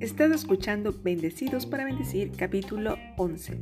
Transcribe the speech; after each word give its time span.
Estás 0.00 0.30
escuchando 0.30 0.94
Bendecidos 1.02 1.66
para 1.66 1.84
Bendecir, 1.84 2.32
capítulo 2.36 2.96
11. 3.16 3.60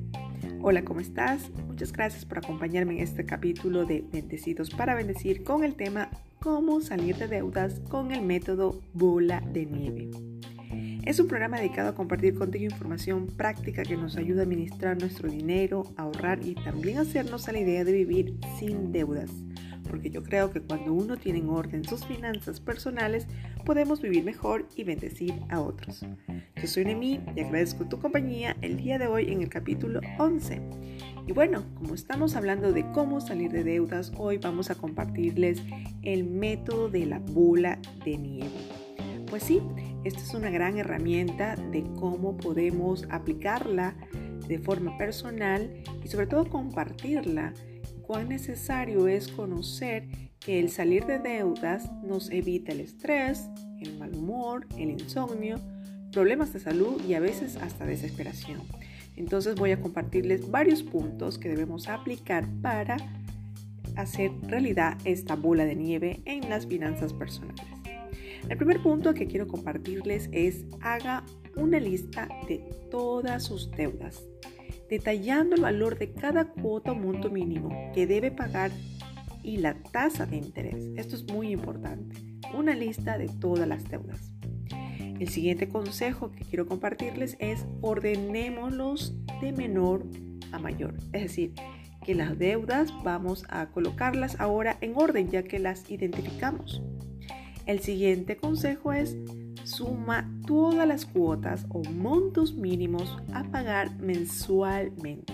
Hola, 0.62 0.84
¿cómo 0.84 1.00
estás? 1.00 1.50
Muchas 1.66 1.93
gracias 1.93 2.25
por 2.25 2.38
acompañarme 2.38 2.95
en 2.95 3.00
este 3.00 3.27
capítulo 3.27 3.84
de 3.84 4.04
Bendecidos 4.12 4.70
para 4.70 4.95
Bendecir 4.95 5.43
con 5.43 5.64
el 5.64 5.75
tema 5.75 6.11
Cómo 6.41 6.80
salir 6.80 7.16
de 7.16 7.29
deudas 7.29 7.80
con 7.88 8.12
el 8.12 8.22
método 8.22 8.80
bola 8.92 9.40
de 9.40 9.66
nieve. 9.66 10.34
Es 11.05 11.21
un 11.21 11.29
programa 11.29 11.59
dedicado 11.59 11.91
a 11.91 11.95
compartir 11.95 12.34
contigo 12.34 12.64
información 12.64 13.27
práctica 13.27 13.82
que 13.82 13.96
nos 13.96 14.16
ayuda 14.16 14.41
a 14.41 14.45
administrar 14.45 14.98
nuestro 14.98 15.30
dinero, 15.30 15.84
ahorrar 15.96 16.41
y 16.43 16.55
también 16.55 16.98
hacernos 16.98 17.48
a 17.48 17.52
la 17.52 17.61
idea 17.61 17.84
de 17.84 17.93
vivir 17.93 18.38
sin 18.59 18.91
deudas 18.91 19.30
porque 19.95 20.11
yo 20.11 20.25
creo 20.25 20.51
que 20.51 20.61
cuando 20.61 20.93
uno 20.93 21.16
tiene 21.16 21.38
en 21.38 21.48
orden 21.48 21.84
sus 21.84 22.05
finanzas 22.05 22.59
personales, 22.59 23.28
podemos 23.64 24.02
vivir 24.02 24.25
mejor 24.25 24.66
y 24.75 24.83
bendecir 24.83 25.34
a 25.51 25.61
otros. 25.61 26.05
Yo 26.56 26.66
soy 26.66 26.84
Nemi 26.84 27.20
y 27.36 27.41
agradezco 27.41 27.84
tu 27.84 28.00
compañía 28.00 28.56
el 28.61 28.77
día 28.77 28.98
de 28.98 29.06
hoy 29.06 29.30
en 29.30 29.41
el 29.41 29.48
capítulo 29.48 30.00
11. 30.19 30.61
Y 31.28 31.33
bueno, 31.33 31.62
como 31.77 31.95
estamos 31.95 32.34
hablando 32.34 32.73
de 32.73 32.91
cómo 32.91 33.20
salir 33.20 33.52
de 33.52 33.62
deudas, 33.62 34.11
hoy 34.16 34.39
vamos 34.39 34.70
a 34.70 34.75
compartirles 34.75 35.62
el 36.02 36.25
método 36.25 36.89
de 36.89 37.06
la 37.06 37.20
bola 37.20 37.78
de 38.05 38.19
nieve. 38.19 38.84
Pues 39.27 39.42
sí, 39.42 39.60
esta 40.05 40.20
es 40.20 40.34
una 40.34 40.51
gran 40.51 40.78
herramienta 40.78 41.56
de 41.56 41.84
cómo 41.98 42.37
podemos 42.37 43.05
aplicarla 43.10 43.95
de 44.47 44.59
forma 44.59 44.97
personal 44.98 45.83
y 46.05 46.09
sobre 46.09 46.27
todo 46.27 46.48
compartirla 46.48 47.55
cuán 48.02 48.28
necesario 48.28 49.09
es 49.09 49.28
conocer 49.28 50.06
que 50.38 50.60
el 50.60 50.70
salir 50.70 51.06
de 51.06 51.19
deudas 51.19 51.91
nos 52.02 52.30
evita 52.30 52.73
el 52.73 52.80
estrés, 52.80 53.48
el 53.80 53.98
mal 53.98 54.14
humor, 54.14 54.67
el 54.77 54.91
insomnio, 54.91 55.58
problemas 56.12 56.52
de 56.52 56.61
salud 56.61 57.02
y 57.08 57.14
a 57.14 57.20
veces 57.20 57.56
hasta 57.56 57.86
desesperación. 57.86 58.61
Entonces 59.17 59.55
voy 59.55 59.72
a 59.72 59.80
compartirles 59.80 60.50
varios 60.50 60.83
puntos 60.83 61.39
que 61.39 61.48
debemos 61.48 61.89
aplicar 61.89 62.47
para 62.61 62.97
hacer 63.97 64.33
realidad 64.42 64.98
esta 65.05 65.34
bola 65.36 65.64
de 65.64 65.77
nieve 65.77 66.20
en 66.25 66.50
las 66.50 66.67
finanzas 66.67 67.12
personales. 67.12 67.83
El 68.48 68.56
primer 68.56 68.83
punto 68.83 69.14
que 69.14 69.27
quiero 69.27 69.48
compartirles 69.48 70.28
es 70.33 70.64
haga 70.81 71.25
una 71.56 71.81
lista 71.81 72.28
de 72.48 72.59
todas 72.91 73.45
sus 73.45 73.70
deudas 73.70 74.23
detallando 74.89 75.56
el 75.56 75.62
valor 75.62 75.98
de 75.98 76.12
cada 76.12 76.47
cuota 76.47 76.92
o 76.92 76.95
monto 76.95 77.31
mínimo 77.31 77.91
que 77.95 78.06
debe 78.06 78.31
pagar 78.31 78.70
y 79.42 79.59
la 79.59 79.75
tasa 79.75 80.27
de 80.27 80.36
interés. 80.36 80.91
Esto 80.97 81.17
es 81.17 81.25
muy 81.25 81.51
importante. 81.51 82.17
Una 82.55 82.75
lista 82.75 83.19
de 83.19 83.28
todas 83.28 83.69
las 83.69 83.84
deudas. 83.89 84.33
El 85.19 85.29
siguiente 85.29 85.69
consejo 85.69 86.31
que 86.33 86.45
quiero 86.45 86.67
compartirles 86.67 87.36
es 87.39 87.67
ordenémoslos 87.81 89.14
de 89.41 89.53
menor 89.53 90.06
a 90.53 90.58
mayor. 90.58 90.95
Es 91.12 91.23
decir, 91.23 91.55
que 92.05 92.14
las 92.14 92.39
deudas 92.39 92.92
vamos 93.03 93.45
a 93.48 93.70
colocarlas 93.70 94.39
ahora 94.41 94.77
en 94.81 94.95
orden 94.97 95.31
ya 95.31 95.42
que 95.42 95.58
las 95.58 95.91
identificamos. 95.91 96.83
El 97.67 97.81
siguiente 97.81 98.37
consejo 98.37 98.93
es 98.93 99.17
suma 99.65 100.31
todas 100.47 100.87
las 100.87 101.07
cuotas 101.07 101.67
o 101.70 101.83
montos 101.83 102.55
mínimos 102.55 103.17
a 103.33 103.45
pagar 103.45 103.98
mensualmente. 103.98 105.33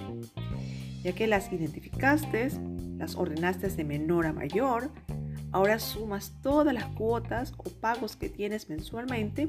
Ya 1.02 1.12
que 1.12 1.26
las 1.26 1.52
identificaste, 1.52 2.50
las 2.98 3.16
ordenaste 3.16 3.68
de 3.68 3.84
menor 3.84 4.26
a 4.26 4.32
mayor, 4.32 4.92
ahora 5.50 5.80
sumas 5.80 6.34
todas 6.40 6.72
las 6.72 6.84
cuotas 6.86 7.52
o 7.56 7.64
pagos 7.64 8.14
que 8.14 8.28
tienes 8.28 8.68
mensualmente. 8.68 9.48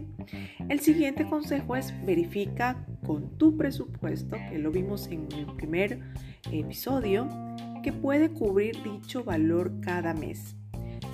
El 0.67 0.79
siguiente 0.79 1.27
consejo 1.27 1.75
es 1.75 1.93
verifica 2.05 2.83
con 3.05 3.37
tu 3.37 3.57
presupuesto, 3.57 4.37
que 4.49 4.57
lo 4.57 4.71
vimos 4.71 5.07
en 5.07 5.27
el 5.33 5.45
primer 5.55 5.99
episodio, 6.51 7.29
que 7.83 7.93
puede 7.93 8.29
cubrir 8.29 8.81
dicho 8.83 9.23
valor 9.23 9.71
cada 9.81 10.13
mes. 10.15 10.55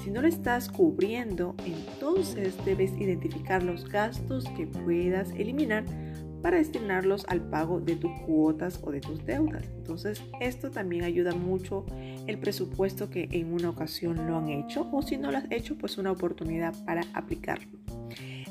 Si 0.08 0.14
no 0.14 0.22
lo 0.22 0.30
estás 0.30 0.70
cubriendo, 0.70 1.54
entonces 1.66 2.56
debes 2.64 2.94
identificar 2.98 3.62
los 3.62 3.90
gastos 3.90 4.46
que 4.56 4.66
puedas 4.66 5.32
eliminar 5.32 5.84
para 6.42 6.56
destinarlos 6.56 7.26
al 7.28 7.42
pago 7.50 7.82
de 7.82 7.98
tus 7.98 8.14
cuotas 8.22 8.80
o 8.84 8.92
de 8.92 9.02
tus 9.02 9.26
deudas. 9.26 9.66
Entonces, 9.76 10.24
esto 10.40 10.72
también 10.72 11.04
ayuda 11.04 11.36
mucho 11.36 11.86
el 12.26 12.40
presupuesto 12.40 13.10
que 13.10 13.28
en 13.34 13.52
una 13.52 13.70
ocasión 13.70 14.26
lo 14.28 14.38
han 14.38 14.48
hecho 14.48 14.88
o 14.94 15.02
si 15.02 15.18
no 15.18 15.30
lo 15.30 15.40
has 15.40 15.52
hecho, 15.52 15.78
pues 15.78 15.98
una 15.98 16.14
oportunidad 16.14 16.74
para 16.86 17.02
aplicarlo. 17.14 17.78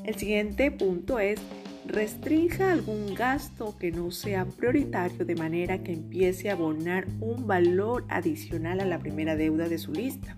El 0.04 0.14
siguiente 0.16 0.70
punto 0.70 1.18
es 1.18 1.40
restrinja 1.86 2.70
algún 2.70 3.14
gasto 3.14 3.78
que 3.78 3.92
no 3.92 4.10
sea 4.10 4.44
prioritario 4.44 5.24
de 5.24 5.36
manera 5.36 5.82
que 5.82 5.94
empiece 5.94 6.50
a 6.50 6.52
abonar 6.52 7.06
un 7.22 7.46
valor 7.46 8.04
adicional 8.10 8.80
a 8.80 8.84
la 8.84 8.98
primera 8.98 9.36
deuda 9.36 9.70
de 9.70 9.78
su 9.78 9.92
lista 9.92 10.36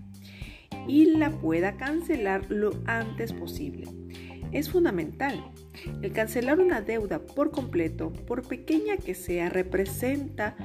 y 0.87 1.05
la 1.05 1.31
pueda 1.31 1.77
cancelar 1.77 2.49
lo 2.49 2.71
antes 2.85 3.33
posible. 3.33 3.87
Es 4.51 4.69
fundamental. 4.71 5.43
El 6.01 6.11
cancelar 6.11 6.59
una 6.59 6.81
deuda 6.81 7.19
por 7.19 7.51
completo, 7.51 8.11
por 8.11 8.47
pequeña 8.47 8.97
que 8.97 9.13
sea, 9.13 9.49
representa 9.49 10.55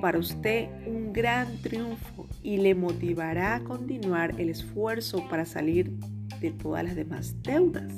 para 0.00 0.18
usted 0.18 0.68
un 0.86 1.12
gran 1.12 1.60
triunfo 1.62 2.28
y 2.42 2.58
le 2.58 2.74
motivará 2.74 3.56
a 3.56 3.64
continuar 3.64 4.38
el 4.40 4.50
esfuerzo 4.50 5.26
para 5.28 5.44
salir 5.44 5.90
de 6.40 6.50
todas 6.50 6.84
las 6.84 6.94
demás 6.94 7.42
deudas. 7.42 7.92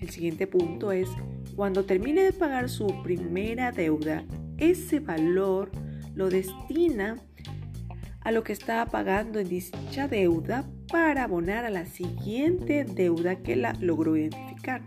El 0.00 0.10
siguiente 0.10 0.46
punto 0.46 0.92
es, 0.92 1.08
cuando 1.54 1.84
termine 1.84 2.22
de 2.22 2.32
pagar 2.32 2.68
su 2.68 2.86
primera 3.02 3.70
deuda, 3.70 4.24
ese 4.58 4.98
valor 4.98 5.70
lo 6.14 6.28
destina 6.28 7.16
a 8.22 8.32
lo 8.32 8.44
que 8.44 8.52
estaba 8.52 8.86
pagando 8.86 9.38
en 9.38 9.48
dicha 9.48 10.08
deuda 10.08 10.64
para 10.90 11.24
abonar 11.24 11.64
a 11.64 11.70
la 11.70 11.86
siguiente 11.86 12.84
deuda 12.84 13.36
que 13.36 13.56
la 13.56 13.72
logró 13.74 14.16
identificar. 14.16 14.82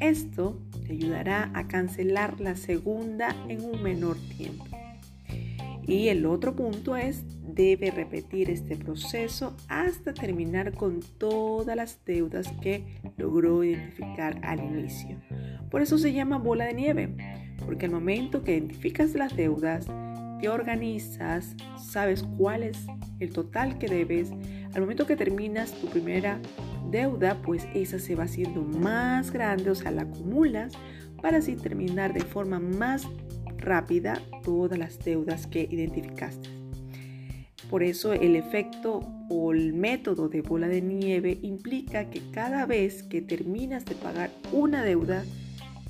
Esto 0.00 0.60
te 0.86 0.92
ayudará 0.92 1.50
a 1.54 1.68
cancelar 1.68 2.40
la 2.40 2.56
segunda 2.56 3.34
en 3.48 3.64
un 3.64 3.82
menor 3.82 4.16
tiempo. 4.36 4.66
Y 5.86 6.08
el 6.08 6.26
otro 6.26 6.54
punto 6.54 6.96
es, 6.96 7.24
debe 7.42 7.90
repetir 7.90 8.50
este 8.50 8.76
proceso 8.76 9.56
hasta 9.68 10.14
terminar 10.14 10.72
con 10.72 11.00
todas 11.18 11.76
las 11.76 12.04
deudas 12.04 12.52
que 12.62 13.00
logró 13.16 13.64
identificar 13.64 14.38
al 14.42 14.60
inicio. 14.60 15.20
Por 15.70 15.82
eso 15.82 15.98
se 15.98 16.12
llama 16.12 16.38
bola 16.38 16.66
de 16.66 16.74
nieve, 16.74 17.14
porque 17.64 17.86
al 17.86 17.92
momento 17.92 18.42
que 18.44 18.56
identificas 18.56 19.14
las 19.14 19.36
deudas, 19.36 19.86
organizas, 20.48 21.54
sabes 21.78 22.24
cuál 22.36 22.62
es 22.62 22.86
el 23.20 23.32
total 23.32 23.78
que 23.78 23.88
debes. 23.88 24.30
Al 24.74 24.80
momento 24.82 25.06
que 25.06 25.16
terminas 25.16 25.72
tu 25.72 25.88
primera 25.88 26.40
deuda, 26.90 27.40
pues 27.42 27.66
esa 27.74 27.98
se 27.98 28.14
va 28.14 28.24
haciendo 28.24 28.62
más 28.62 29.30
grande, 29.30 29.70
o 29.70 29.74
sea, 29.74 29.90
la 29.90 30.02
acumulas 30.02 30.72
para 31.20 31.38
así 31.38 31.56
terminar 31.56 32.12
de 32.12 32.22
forma 32.22 32.58
más 32.58 33.06
rápida 33.58 34.20
todas 34.42 34.78
las 34.78 34.98
deudas 34.98 35.46
que 35.46 35.68
identificaste. 35.70 36.50
Por 37.70 37.82
eso 37.82 38.12
el 38.12 38.36
efecto 38.36 39.00
o 39.30 39.52
el 39.52 39.72
método 39.72 40.28
de 40.28 40.42
bola 40.42 40.68
de 40.68 40.82
nieve 40.82 41.38
implica 41.40 42.10
que 42.10 42.20
cada 42.30 42.66
vez 42.66 43.02
que 43.02 43.22
terminas 43.22 43.86
de 43.86 43.94
pagar 43.94 44.30
una 44.52 44.84
deuda, 44.84 45.24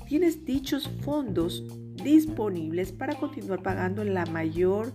tienes 0.07 0.45
dichos 0.45 0.89
fondos 1.01 1.65
disponibles 1.95 2.91
para 2.91 3.15
continuar 3.15 3.61
pagando 3.61 4.03
la 4.03 4.25
mayor 4.25 4.93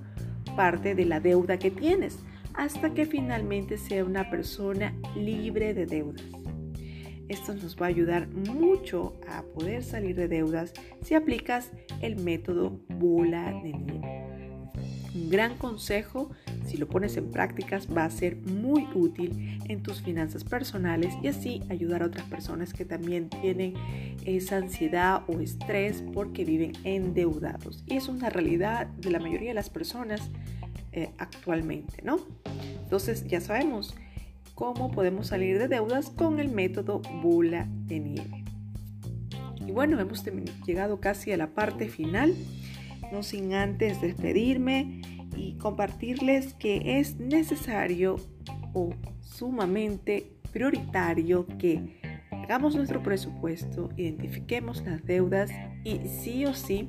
parte 0.57 0.95
de 0.95 1.05
la 1.05 1.21
deuda 1.21 1.59
que 1.59 1.71
tienes 1.71 2.19
hasta 2.55 2.93
que 2.93 3.07
finalmente 3.07 3.79
sea 3.79 4.05
una 4.05 4.31
persona 4.31 4.95
libre 5.15 5.75
de 5.75 5.87
deudas. 5.87 6.25
Esto 7.29 7.55
nos 7.55 7.77
va 7.77 7.87
a 7.87 7.91
ayudar 7.91 8.27
mucho 8.29 9.15
a 9.29 9.43
poder 9.43 9.85
salir 9.85 10.17
de 10.17 10.29
deudas 10.29 10.73
si 11.03 11.15
aplicas 11.15 11.71
el 12.01 12.17
método 12.17 12.81
bola 12.89 13.53
de 13.63 13.73
nieve. 13.75 14.28
Un 15.15 15.31
gran 15.31 15.57
consejo, 15.57 16.31
si 16.67 16.77
lo 16.77 16.87
pones 16.87 17.17
en 17.17 17.31
prácticas, 17.31 17.89
va 17.95 18.05
a 18.05 18.11
ser 18.11 18.37
muy 18.37 18.87
útil 18.95 19.59
en 19.69 19.83
tus 19.83 20.03
finanzas 20.03 20.45
personales 20.45 21.15
y 21.23 21.29
así 21.29 21.63
ayudar 21.71 22.03
a 22.03 22.07
otras 22.07 22.27
personas 22.27 22.73
que 22.73 22.85
también 22.85 23.31
tienen 23.31 23.75
esa 24.25 24.59
ansiedad 24.59 25.23
o 25.27 25.41
estrés 25.41 26.03
porque 26.13 26.45
viven 26.45 26.73
endeudados. 26.85 27.85
Y 27.87 27.97
es 27.97 28.09
una 28.09 28.29
realidad 28.29 28.87
de 28.87 29.11
la 29.11 29.19
mayoría 29.19 29.49
de 29.49 29.55
las 29.55 29.71
personas 29.71 30.31
eh, 30.93 31.11
actualmente, 31.19 32.03
¿no? 32.03 32.19
Entonces 32.83 33.27
ya 33.27 33.41
sabemos 33.41 33.95
cómo 34.55 34.91
podemos 34.91 35.29
salir 35.29 35.59
de 35.59 35.69
deudas 35.69 36.11
con 36.11 36.41
el 36.41 36.49
método 36.49 37.01
bola 37.23 37.67
de 37.87 38.01
nieve. 38.01 38.45
Y 39.67 39.71
bueno, 39.71 40.01
hemos 40.01 40.25
llegado 40.67 40.99
casi 40.99 41.31
a 41.33 41.37
la 41.37 41.49
parte 41.49 41.89
final 41.89 42.35
no 43.13 43.23
sin 43.23 43.55
antes 43.55 44.01
despedirme 44.01 45.03
y 45.37 45.55
compartirles 45.55 46.55
que 46.55 46.99
es 46.99 47.17
necesario 47.19 48.17
o 48.75 48.91
sumamente 49.21 50.33
prioritario 50.53 51.47
que 51.59 52.01
hagamos 52.31 52.75
nuestro 52.75 53.03
presupuesto, 53.03 53.91
identifiquemos 53.97 54.83
las 54.85 55.05
deudas 55.05 55.51
y 55.85 55.99
sí 56.09 56.47
o 56.47 56.55
sí 56.55 56.89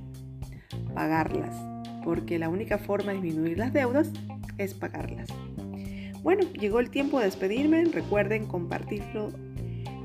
pagarlas, 0.93 1.55
porque 2.03 2.39
la 2.39 2.49
única 2.49 2.77
forma 2.77 3.13
de 3.13 3.21
disminuir 3.21 3.57
las 3.57 3.73
deudas 3.73 4.11
es 4.57 4.73
pagarlas. 4.73 5.29
Bueno, 6.23 6.43
llegó 6.53 6.79
el 6.79 6.89
tiempo 6.89 7.19
de 7.19 7.25
despedirme. 7.25 7.85
Recuerden 7.85 8.45
compartirlo 8.45 9.31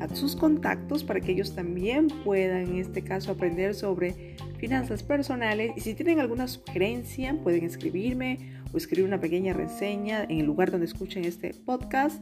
a 0.00 0.14
sus 0.14 0.36
contactos 0.36 1.02
para 1.02 1.20
que 1.20 1.32
ellos 1.32 1.54
también 1.54 2.08
puedan, 2.24 2.68
en 2.68 2.78
este 2.78 3.02
caso, 3.02 3.32
aprender 3.32 3.74
sobre 3.74 4.36
finanzas 4.64 5.02
personales. 5.02 5.72
Y 5.76 5.80
si 5.80 5.92
tienen 5.94 6.20
alguna 6.20 6.48
sugerencia, 6.48 7.38
pueden 7.42 7.64
escribirme 7.64 8.62
o 8.72 8.78
escribir 8.78 9.06
una 9.06 9.20
pequeña 9.20 9.52
reseña 9.52 10.24
en 10.24 10.40
el 10.40 10.46
lugar 10.46 10.70
donde 10.70 10.86
escuchen 10.86 11.26
este 11.26 11.52
podcast. 11.52 12.18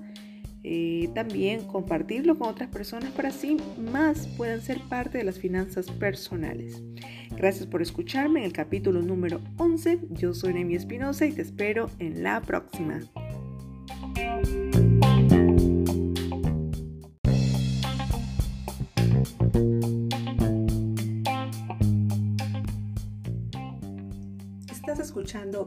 Eh, 0.65 1.09
también 1.15 1.65
compartirlo 1.65 2.37
con 2.37 2.49
otras 2.49 2.69
personas 2.69 3.12
para 3.12 3.29
así 3.29 3.59
más 3.79 4.27
puedan 4.37 4.61
ser 4.61 4.81
parte 4.89 5.19
de 5.19 5.25
las 5.25 5.39
finanzas 5.39 5.89
personales. 5.93 6.83
Gracias 7.31 7.69
por 7.69 7.81
escucharme 7.81 8.41
en 8.41 8.47
el 8.47 8.53
capítulo 8.53 9.03
número 9.03 9.41
11. 9.59 10.00
Yo 10.11 10.35
soy 10.35 10.55
Nemi 10.55 10.75
Espinosa 10.75 11.27
y 11.27 11.33
te 11.33 11.43
espero 11.43 11.91
en 12.00 12.25
la 12.25 12.41
próxima. 12.41 13.03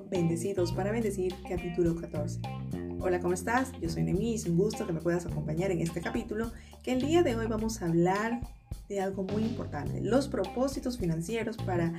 Bendecidos 0.09 0.73
para 0.73 0.91
Bendecir, 0.91 1.33
capítulo 1.47 1.95
14. 1.95 2.41
Hola, 2.99 3.21
¿cómo 3.21 3.33
estás? 3.33 3.71
Yo 3.79 3.87
soy 3.87 4.03
Nemi 4.03 4.31
y 4.31 4.35
es 4.35 4.45
un 4.47 4.57
gusto 4.57 4.85
que 4.85 4.91
me 4.91 4.99
puedas 4.99 5.25
acompañar 5.25 5.71
en 5.71 5.79
este 5.79 6.01
capítulo, 6.01 6.51
que 6.83 6.91
el 6.91 6.99
día 6.99 7.23
de 7.23 7.37
hoy 7.37 7.47
vamos 7.47 7.81
a 7.81 7.85
hablar 7.85 8.41
de 8.89 8.99
algo 8.99 9.23
muy 9.23 9.43
importante, 9.43 10.01
los 10.01 10.27
propósitos 10.27 10.97
financieros 10.97 11.55
para 11.55 11.93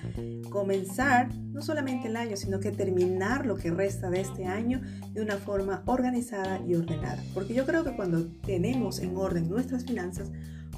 comenzar 0.50 1.35
no 1.35 1.62
solamente 1.62 2.08
el 2.08 2.17
año, 2.17 2.37
sino 2.37 2.61
que 2.61 2.73
terminar 2.73 3.47
lo 3.47 3.56
que 3.56 3.70
resta 3.70 4.11
de 4.11 4.20
este 4.20 4.44
año 4.44 4.82
de 5.14 5.23
una 5.23 5.38
forma 5.38 5.82
organizada 5.87 6.61
y 6.61 6.75
ordenada. 6.75 7.25
Porque 7.32 7.55
yo 7.55 7.64
creo 7.64 7.85
que 7.85 7.97
cuando 7.97 8.26
tenemos 8.44 8.99
en 8.99 9.17
orden 9.17 9.49
nuestras 9.49 9.87
finanzas, 9.87 10.31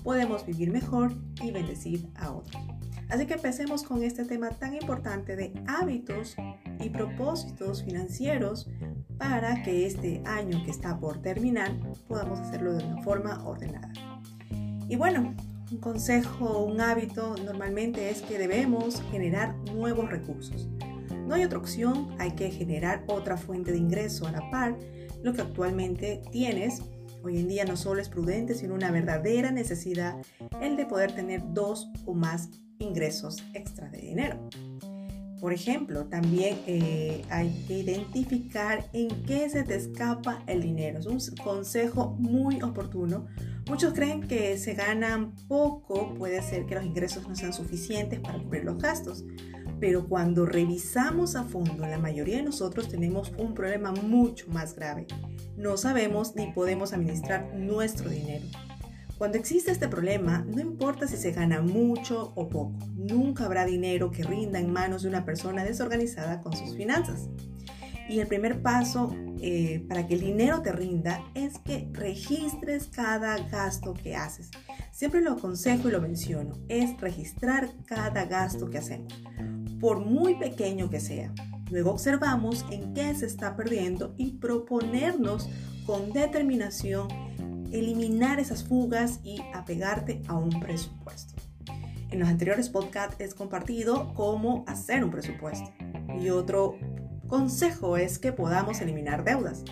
podemos 0.04 0.46
vivir 0.46 0.70
mejor 0.70 1.12
y 1.42 1.50
bendecir 1.50 2.08
a 2.14 2.30
otros. 2.30 2.77
Así 3.08 3.26
que 3.26 3.34
empecemos 3.34 3.82
con 3.82 4.02
este 4.02 4.24
tema 4.24 4.50
tan 4.50 4.74
importante 4.74 5.34
de 5.34 5.52
hábitos 5.66 6.36
y 6.80 6.90
propósitos 6.90 7.82
financieros 7.82 8.68
para 9.16 9.62
que 9.62 9.86
este 9.86 10.22
año 10.26 10.62
que 10.64 10.70
está 10.70 10.98
por 11.00 11.22
terminar 11.22 11.72
podamos 12.06 12.38
hacerlo 12.38 12.74
de 12.74 12.84
una 12.84 13.02
forma 13.02 13.42
ordenada. 13.46 13.90
Y 14.88 14.96
bueno, 14.96 15.34
un 15.70 15.78
consejo, 15.78 16.64
un 16.64 16.80
hábito 16.80 17.34
normalmente 17.44 18.10
es 18.10 18.22
que 18.22 18.38
debemos 18.38 19.02
generar 19.10 19.54
nuevos 19.74 20.10
recursos. 20.10 20.68
No 21.26 21.34
hay 21.34 21.44
otra 21.44 21.58
opción, 21.58 22.08
hay 22.18 22.32
que 22.32 22.50
generar 22.50 23.04
otra 23.06 23.36
fuente 23.36 23.72
de 23.72 23.78
ingreso 23.78 24.26
a 24.26 24.32
la 24.32 24.50
par. 24.50 24.76
Lo 25.22 25.34
que 25.34 25.42
actualmente 25.42 26.22
tienes 26.30 26.82
hoy 27.22 27.38
en 27.38 27.48
día 27.48 27.64
no 27.64 27.76
solo 27.76 28.00
es 28.00 28.08
prudente, 28.08 28.54
sino 28.54 28.74
una 28.74 28.90
verdadera 28.90 29.50
necesidad 29.50 30.16
el 30.62 30.76
de 30.76 30.86
poder 30.86 31.12
tener 31.12 31.42
dos 31.52 31.90
o 32.06 32.14
más 32.14 32.48
ingresos 32.78 33.42
extra 33.54 33.88
de 33.90 33.98
dinero. 33.98 34.48
Por 35.40 35.52
ejemplo, 35.52 36.06
también 36.06 36.58
eh, 36.66 37.22
hay 37.30 37.64
que 37.68 37.78
identificar 37.78 38.88
en 38.92 39.08
qué 39.22 39.48
se 39.48 39.62
te 39.62 39.76
escapa 39.76 40.42
el 40.48 40.62
dinero. 40.62 40.98
Es 40.98 41.06
un 41.06 41.20
consejo 41.36 42.16
muy 42.18 42.60
oportuno 42.60 43.26
Muchos 43.68 43.92
creen 43.92 44.26
que 44.26 44.56
se 44.56 44.72
ganan 44.72 45.34
poco, 45.46 46.14
puede 46.14 46.40
ser 46.40 46.64
que 46.64 46.74
los 46.74 46.86
ingresos 46.86 47.28
no 47.28 47.36
sean 47.36 47.52
suficientes 47.52 48.18
para 48.18 48.38
cubrir 48.38 48.64
los 48.64 48.78
gastos, 48.78 49.26
pero 49.78 50.08
cuando 50.08 50.46
revisamos 50.46 51.36
a 51.36 51.44
fondo, 51.44 51.86
la 51.86 51.98
mayoría 51.98 52.38
de 52.38 52.44
nosotros 52.44 52.88
tenemos 52.88 53.30
un 53.36 53.52
problema 53.52 53.92
mucho 53.92 54.46
más 54.48 54.74
grave. 54.74 55.06
No 55.58 55.76
sabemos 55.76 56.34
ni 56.34 56.50
podemos 56.52 56.94
administrar 56.94 57.54
nuestro 57.54 58.08
dinero. 58.08 58.46
Cuando 59.18 59.36
existe 59.36 59.72
este 59.72 59.88
problema, 59.88 60.44
no 60.46 60.60
importa 60.60 61.08
si 61.08 61.16
se 61.16 61.32
gana 61.32 61.60
mucho 61.60 62.32
o 62.36 62.48
poco, 62.48 62.78
nunca 62.94 63.46
habrá 63.46 63.66
dinero 63.66 64.12
que 64.12 64.22
rinda 64.22 64.60
en 64.60 64.72
manos 64.72 65.02
de 65.02 65.08
una 65.08 65.24
persona 65.24 65.64
desorganizada 65.64 66.40
con 66.40 66.56
sus 66.56 66.76
finanzas. 66.76 67.28
Y 68.08 68.20
el 68.20 68.28
primer 68.28 68.62
paso 68.62 69.12
eh, 69.40 69.84
para 69.88 70.06
que 70.06 70.14
el 70.14 70.20
dinero 70.20 70.62
te 70.62 70.70
rinda 70.70 71.20
es 71.34 71.58
que 71.58 71.88
registres 71.92 72.86
cada 72.86 73.36
gasto 73.48 73.92
que 73.92 74.14
haces. 74.14 74.52
Siempre 74.92 75.20
lo 75.20 75.32
aconsejo 75.32 75.88
y 75.88 75.92
lo 75.92 76.00
menciono, 76.00 76.52
es 76.68 76.96
registrar 77.00 77.70
cada 77.86 78.24
gasto 78.24 78.70
que 78.70 78.78
hacemos, 78.78 79.12
por 79.80 79.98
muy 79.98 80.36
pequeño 80.36 80.90
que 80.90 81.00
sea. 81.00 81.34
Luego 81.72 81.90
observamos 81.90 82.64
en 82.70 82.94
qué 82.94 83.12
se 83.16 83.26
está 83.26 83.56
perdiendo 83.56 84.14
y 84.16 84.38
proponernos 84.38 85.48
con 85.84 86.12
determinación 86.12 87.27
eliminar 87.72 88.40
esas 88.40 88.64
fugas 88.64 89.20
y 89.22 89.40
apegarte 89.54 90.22
a 90.28 90.34
un 90.34 90.60
presupuesto. 90.60 91.34
En 92.10 92.20
los 92.20 92.28
anteriores 92.28 92.68
podcasts 92.70 93.16
he 93.18 93.28
compartido 93.34 94.14
cómo 94.14 94.64
hacer 94.66 95.04
un 95.04 95.10
presupuesto. 95.10 95.70
Y 96.20 96.30
otro 96.30 96.76
consejo 97.26 97.96
es 97.96 98.18
que 98.18 98.32
podamos 98.32 98.80
eliminar 98.80 99.24
deudas. 99.24 99.62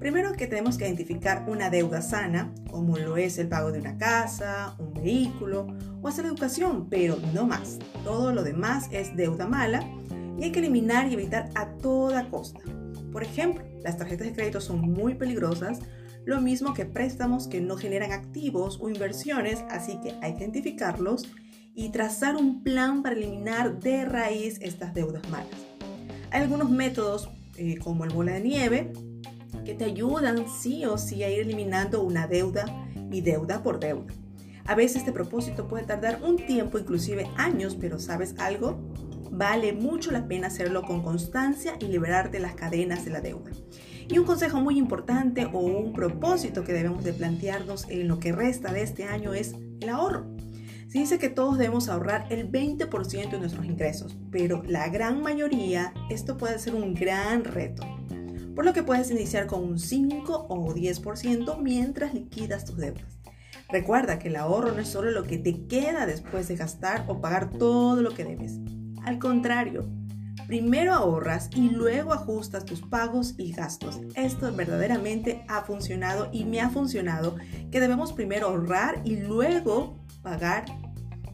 Primero 0.00 0.32
que 0.32 0.48
tenemos 0.48 0.76
que 0.76 0.86
identificar 0.86 1.44
una 1.48 1.70
deuda 1.70 2.02
sana, 2.02 2.52
como 2.70 2.98
lo 2.98 3.16
es 3.16 3.38
el 3.38 3.48
pago 3.48 3.70
de 3.70 3.78
una 3.78 3.96
casa, 3.96 4.74
un 4.78 4.92
vehículo 4.92 5.68
o 6.02 6.08
hacer 6.08 6.26
educación, 6.26 6.88
pero 6.90 7.16
no 7.32 7.46
más. 7.46 7.78
Todo 8.02 8.32
lo 8.32 8.42
demás 8.42 8.88
es 8.90 9.16
deuda 9.16 9.46
mala 9.46 9.80
y 10.38 10.44
hay 10.44 10.52
que 10.52 10.58
eliminar 10.58 11.08
y 11.08 11.14
evitar 11.14 11.48
a 11.54 11.68
toda 11.76 12.28
costa. 12.28 12.60
Por 13.12 13.22
ejemplo, 13.22 13.64
las 13.82 13.96
tarjetas 13.96 14.26
de 14.26 14.34
crédito 14.34 14.60
son 14.60 14.80
muy 14.80 15.14
peligrosas, 15.14 15.78
lo 16.24 16.40
mismo 16.40 16.74
que 16.74 16.86
préstamos 16.86 17.48
que 17.48 17.60
no 17.60 17.76
generan 17.76 18.12
activos 18.12 18.78
o 18.80 18.88
inversiones, 18.88 19.64
así 19.70 19.98
que 20.02 20.14
hay 20.22 20.34
que 20.34 20.44
identificarlos 20.44 21.24
y 21.74 21.90
trazar 21.90 22.36
un 22.36 22.62
plan 22.62 23.02
para 23.02 23.16
eliminar 23.16 23.80
de 23.80 24.04
raíz 24.04 24.58
estas 24.60 24.94
deudas 24.94 25.28
malas. 25.28 25.48
Hay 26.30 26.42
algunos 26.42 26.70
métodos 26.70 27.30
eh, 27.56 27.78
como 27.78 28.04
el 28.04 28.10
bola 28.10 28.32
de 28.32 28.40
nieve 28.40 28.92
que 29.64 29.74
te 29.74 29.84
ayudan 29.84 30.46
sí 30.48 30.84
o 30.84 30.98
sí 30.98 31.22
a 31.22 31.30
ir 31.30 31.40
eliminando 31.40 32.02
una 32.02 32.26
deuda 32.26 32.64
y 33.10 33.20
deuda 33.20 33.62
por 33.62 33.80
deuda. 33.80 34.12
A 34.66 34.74
veces 34.74 34.98
este 34.98 35.12
propósito 35.12 35.68
puede 35.68 35.84
tardar 35.84 36.22
un 36.22 36.36
tiempo, 36.36 36.78
inclusive 36.78 37.28
años, 37.36 37.76
pero 37.78 37.98
¿sabes 37.98 38.34
algo? 38.38 38.80
Vale 39.30 39.72
mucho 39.72 40.10
la 40.10 40.26
pena 40.26 40.46
hacerlo 40.46 40.82
con 40.82 41.02
constancia 41.02 41.74
y 41.80 41.86
liberarte 41.86 42.38
las 42.40 42.54
cadenas 42.54 43.04
de 43.04 43.10
la 43.10 43.20
deuda. 43.20 43.50
Y 44.08 44.18
un 44.18 44.26
consejo 44.26 44.60
muy 44.60 44.78
importante 44.78 45.46
o 45.46 45.58
un 45.58 45.92
propósito 45.92 46.64
que 46.64 46.72
debemos 46.72 47.04
de 47.04 47.12
plantearnos 47.12 47.86
en 47.88 48.08
lo 48.08 48.20
que 48.20 48.32
resta 48.32 48.72
de 48.72 48.82
este 48.82 49.04
año 49.04 49.32
es 49.32 49.54
el 49.80 49.88
ahorro. 49.88 50.26
Se 50.88 50.98
dice 50.98 51.18
que 51.18 51.28
todos 51.28 51.58
debemos 51.58 51.88
ahorrar 51.88 52.26
el 52.30 52.50
20% 52.50 53.30
de 53.30 53.38
nuestros 53.38 53.64
ingresos, 53.64 54.16
pero 54.30 54.62
la 54.64 54.88
gran 54.88 55.22
mayoría 55.22 55.92
esto 56.10 56.36
puede 56.36 56.58
ser 56.58 56.74
un 56.74 56.94
gran 56.94 57.44
reto. 57.44 57.82
Por 58.54 58.64
lo 58.64 58.72
que 58.72 58.84
puedes 58.84 59.10
iniciar 59.10 59.46
con 59.46 59.64
un 59.64 59.78
5 59.78 60.46
o 60.48 60.74
10% 60.74 61.60
mientras 61.60 62.14
liquidas 62.14 62.64
tus 62.64 62.76
deudas. 62.76 63.18
Recuerda 63.70 64.20
que 64.20 64.28
el 64.28 64.36
ahorro 64.36 64.72
no 64.72 64.80
es 64.80 64.88
solo 64.88 65.10
lo 65.10 65.24
que 65.24 65.38
te 65.38 65.66
queda 65.66 66.06
después 66.06 66.46
de 66.46 66.56
gastar 66.56 67.04
o 67.08 67.20
pagar 67.20 67.50
todo 67.50 68.02
lo 68.02 68.14
que 68.14 68.24
debes. 68.24 68.60
Al 69.02 69.18
contrario, 69.18 69.88
primero 70.46 70.92
ahorras 70.92 71.50
y 71.54 71.70
luego 71.70 72.12
ajustas 72.12 72.64
tus 72.64 72.82
pagos 72.82 73.34
y 73.38 73.52
gastos. 73.52 74.00
Esto 74.14 74.54
verdaderamente 74.54 75.44
ha 75.48 75.62
funcionado 75.62 76.28
y 76.32 76.44
me 76.44 76.60
ha 76.60 76.70
funcionado 76.70 77.36
que 77.70 77.80
debemos 77.80 78.12
primero 78.12 78.48
ahorrar 78.48 79.00
y 79.04 79.16
luego 79.16 79.98
pagar 80.22 80.64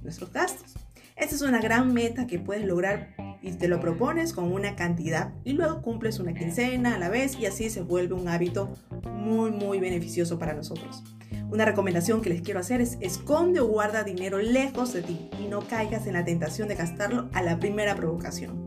nuestros 0.03 0.33
gastos. 0.33 0.75
Esta 1.17 1.35
es 1.35 1.43
una 1.43 1.61
gran 1.61 1.93
meta 1.93 2.27
que 2.27 2.39
puedes 2.39 2.65
lograr 2.65 3.15
y 3.43 3.53
te 3.53 3.69
lo 3.69 3.81
propones 3.81 4.33
con 4.33 4.53
una 4.53 4.77
cantidad 4.77 5.33
y 5.45 5.53
luego 5.53 5.83
cumples 5.83 6.19
una 6.19 6.35
quincena 6.35 6.95
a 6.95 6.99
la 6.99 7.09
vez 7.09 7.39
y 7.39 7.47
así 7.47 7.71
se 7.71 7.83
vuelve 7.83 8.15
un 8.15 8.29
hábito 8.29 8.75
muy 9.05 9.51
muy 9.51 9.81
beneficioso 9.81 10.39
para 10.39 10.55
nosotros. 10.55 11.03
Una 11.51 11.65
recomendación 11.65 12.23
que 12.23 12.31
les 12.31 12.43
quiero 12.43 12.61
hacer 12.61 12.81
es 12.81 12.97
esconde 13.01 13.61
o 13.61 13.67
guarda 13.67 14.05
dinero 14.05 14.39
lejos 14.39 14.93
de 14.93 15.03
ti 15.03 15.31
y 15.43 15.49
no 15.49 15.61
caigas 15.61 16.07
en 16.07 16.13
la 16.15 16.25
tentación 16.25 16.69
de 16.69 16.77
gastarlo 16.77 17.29
a 17.33 17.43
la 17.43 17.59
primera 17.59 17.97
provocación, 17.97 18.60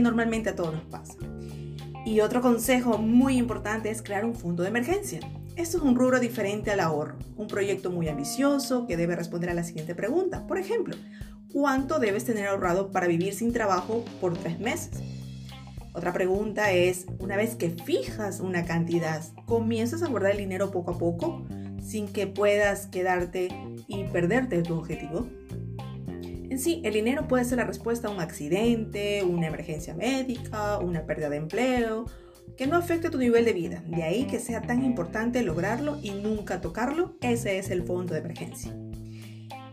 normalmente 0.00 0.50
a 0.50 0.56
todos 0.56 0.74
nos 0.74 0.84
pasa. 0.84 1.14
Y 2.04 2.20
otro 2.20 2.42
consejo 2.42 2.98
muy 2.98 3.36
importante 3.38 3.90
es 3.90 4.02
crear 4.02 4.24
un 4.24 4.34
fondo 4.34 4.62
de 4.62 4.68
emergencia. 4.68 5.20
Esto 5.56 5.78
es 5.78 5.82
un 5.84 5.94
rubro 5.94 6.20
diferente 6.20 6.70
al 6.70 6.80
ahorro, 6.80 7.16
un 7.36 7.46
proyecto 7.46 7.90
muy 7.90 8.08
ambicioso 8.08 8.86
que 8.86 8.96
debe 8.96 9.16
responder 9.16 9.50
a 9.50 9.54
la 9.54 9.64
siguiente 9.64 9.94
pregunta. 9.94 10.46
Por 10.46 10.58
ejemplo, 10.58 10.96
¿cuánto 11.52 11.98
debes 11.98 12.24
tener 12.24 12.48
ahorrado 12.48 12.90
para 12.90 13.06
vivir 13.06 13.34
sin 13.34 13.52
trabajo 13.52 14.04
por 14.20 14.36
tres 14.36 14.58
meses? 14.58 15.00
Otra 15.94 16.12
pregunta 16.12 16.72
es, 16.72 17.06
una 17.20 17.36
vez 17.36 17.54
que 17.54 17.70
fijas 17.70 18.40
una 18.40 18.64
cantidad, 18.64 19.22
¿comienzas 19.46 20.02
a 20.02 20.08
guardar 20.08 20.32
el 20.32 20.38
dinero 20.38 20.72
poco 20.72 20.90
a 20.90 20.98
poco 20.98 21.46
sin 21.80 22.08
que 22.08 22.26
puedas 22.26 22.86
quedarte 22.88 23.48
y 23.86 24.02
perderte 24.04 24.60
tu 24.62 24.74
objetivo? 24.74 25.28
En 26.54 26.60
sí, 26.60 26.80
el 26.84 26.94
dinero 26.94 27.26
puede 27.26 27.44
ser 27.44 27.58
la 27.58 27.64
respuesta 27.64 28.06
a 28.06 28.12
un 28.12 28.20
accidente, 28.20 29.24
una 29.24 29.48
emergencia 29.48 29.92
médica, 29.92 30.78
una 30.78 31.04
pérdida 31.04 31.28
de 31.28 31.38
empleo, 31.38 32.04
que 32.56 32.68
no 32.68 32.76
afecte 32.76 33.10
tu 33.10 33.18
nivel 33.18 33.44
de 33.44 33.52
vida. 33.52 33.82
De 33.88 34.04
ahí 34.04 34.28
que 34.28 34.38
sea 34.38 34.62
tan 34.62 34.84
importante 34.84 35.42
lograrlo 35.42 35.98
y 36.00 36.12
nunca 36.12 36.60
tocarlo. 36.60 37.16
Ese 37.22 37.58
es 37.58 37.70
el 37.70 37.82
fondo 37.82 38.14
de 38.14 38.20
emergencia. 38.20 38.72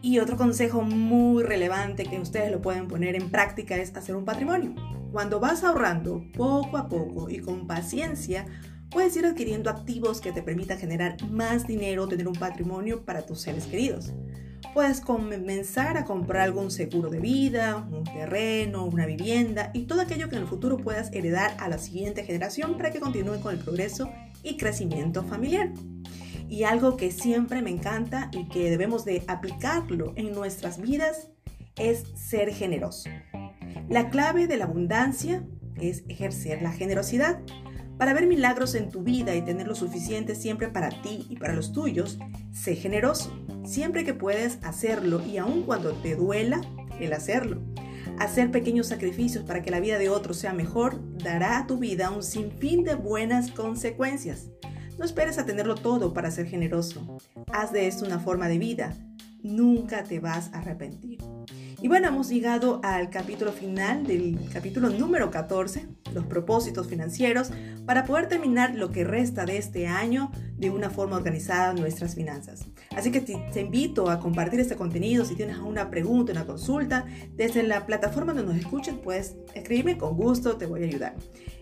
Y 0.02 0.18
otro 0.18 0.38
consejo 0.38 0.82
muy 0.82 1.44
relevante 1.44 2.06
que 2.06 2.20
ustedes 2.20 2.52
lo 2.52 2.64
pueden 2.64 2.88
poner 2.88 3.16
en 3.16 3.30
práctica 3.30 3.78
es 3.78 3.96
hacer 3.96 4.16
un 4.16 4.26
patrimonio. 4.26 4.74
Cuando 5.12 5.40
vas 5.40 5.64
ahorrando 5.64 6.26
poco 6.36 6.78
a 6.78 6.90
poco 6.90 7.30
y 7.30 7.42
con 7.42 7.68
paciencia, 7.68 8.48
puedes 8.90 9.16
ir 9.16 9.28
adquiriendo 9.28 9.70
activos 9.70 10.20
que 10.20 10.32
te 10.32 10.42
permitan 10.42 10.80
generar 10.80 11.24
más 11.30 11.68
dinero, 11.68 12.08
tener 12.08 12.28
un 12.28 12.34
patrimonio 12.34 13.06
para 13.06 13.24
tus 13.24 13.40
seres 13.42 13.68
queridos. 13.68 14.14
Puedes 14.74 15.02
comenzar 15.02 15.98
a 15.98 16.06
comprar 16.06 16.44
algún 16.44 16.72
seguro 16.72 17.10
de 17.10 17.20
vida, 17.20 17.88
un 17.92 18.04
terreno, 18.04 18.86
una 18.86 19.06
vivienda 19.06 19.72
y 19.74 19.84
todo 19.84 20.02
aquello 20.02 20.30
que 20.30 20.38
en 20.38 20.44
el 20.44 20.48
futuro 20.48 20.78
puedas 20.78 21.12
heredar 21.12 21.56
a 21.60 21.68
la 21.68 21.78
siguiente 21.78 22.24
generación 22.24 22.78
para 22.78 22.92
que 22.92 23.00
continúe 23.00 23.42
con 23.42 23.54
el 23.54 23.60
progreso 23.60 24.10
y 24.44 24.58
crecimiento 24.58 25.24
familiar. 25.24 25.72
Y 26.48 26.64
algo 26.64 26.98
que 26.98 27.12
siempre 27.12 27.62
me 27.62 27.70
encanta 27.70 28.30
y 28.32 28.48
que 28.48 28.70
debemos 28.70 29.06
de 29.06 29.24
aplicarlo 29.28 30.14
en 30.16 30.34
nuestras 30.34 30.82
vidas 30.82 31.30
es 31.78 32.04
ser 32.16 32.54
generoso. 32.54 33.10
La 33.90 34.10
clave 34.10 34.48
de 34.48 34.58
la 34.58 34.66
abundancia 34.66 35.44
es 35.80 36.04
ejercer 36.08 36.62
la 36.62 36.72
generosidad. 36.72 37.42
Para 38.02 38.16
ver 38.16 38.26
milagros 38.26 38.74
en 38.74 38.90
tu 38.90 39.04
vida 39.04 39.36
y 39.36 39.44
tener 39.44 39.68
lo 39.68 39.76
suficiente 39.76 40.34
siempre 40.34 40.70
para 40.70 40.90
ti 40.90 41.28
y 41.30 41.36
para 41.36 41.54
los 41.54 41.72
tuyos, 41.72 42.18
sé 42.52 42.76
generoso. 42.76 43.32
Siempre 43.64 44.04
que 44.04 44.16
puedes 44.16 44.58
hacerlo 44.64 45.24
y 45.24 45.38
aun 45.38 45.62
cuando 45.62 45.92
te 45.94 46.16
duela 46.16 46.62
el 47.00 47.14
hacerlo. 47.14 47.62
Hacer 48.18 48.50
pequeños 48.50 48.88
sacrificios 48.88 49.44
para 49.44 49.62
que 49.62 49.70
la 49.70 49.80
vida 49.80 50.00
de 50.00 50.10
otros 50.10 50.38
sea 50.38 50.52
mejor 50.52 51.00
dará 51.20 51.60
a 51.60 51.68
tu 51.68 51.78
vida 51.78 52.10
un 52.10 52.24
sinfín 52.24 52.84
de 52.84 52.96
buenas 52.96 53.52
consecuencias. 53.52 54.48
No 54.98 55.06
esperes 55.06 55.38
a 55.38 55.46
tenerlo 55.46 55.76
todo 55.76 56.12
para 56.12 56.32
ser 56.32 56.48
generoso. 56.48 57.20
Haz 57.54 57.72
de 57.72 57.86
esto 57.86 58.04
una 58.04 58.18
forma 58.18 58.48
de 58.48 58.58
vida. 58.58 58.96
Nunca 59.44 60.06
te 60.06 60.20
vas 60.20 60.52
a 60.54 60.62
arrepentir. 60.62 61.20
Y 61.82 61.88
bueno, 61.88 62.08
hemos 62.08 62.30
llegado 62.30 62.80
al 62.84 63.10
capítulo 63.10 63.52
final 63.52 64.06
del 64.06 64.38
capítulo 64.54 64.92
número 64.92 65.32
14, 65.32 65.88
los 66.14 66.28
propósitos 66.28 66.86
financieros, 66.86 67.50
para 67.88 68.06
poder 68.06 68.28
terminar 68.28 68.76
lo 68.76 68.92
que 68.92 69.04
resta 69.04 69.46
de 69.46 69.58
este 69.58 69.88
año 69.88 70.32
de 70.58 70.70
una 70.70 70.92
forma 70.92 71.16
organizada 71.16 71.74
nuestras 71.74 72.14
finanzas. 72.14 72.68
Así 72.96 73.12
que 73.12 73.20
te, 73.20 73.60
invito 73.60 74.12
a 74.12 74.20
compartir 74.20 74.60
este 74.60 74.76
contenido. 74.76 75.26
Si 75.26 75.34
tienes 75.34 75.56
alguna 75.56 75.90
pregunta, 75.90 76.32
una 76.34 76.46
consulta, 76.46 77.06
desde 77.36 77.64
la 77.64 77.88
plataforma 77.88 78.34
donde 78.34 78.54
nos 78.54 78.62
escuchen, 78.62 79.00
puedes 79.00 79.36
escribirme 79.56 79.98
con 79.98 80.16
gusto, 80.16 80.58
te 80.58 80.68
voy 80.68 80.84
a 80.84 80.86
ayudar. 80.86 81.16